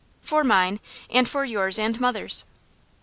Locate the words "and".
1.11-1.29, 1.77-1.99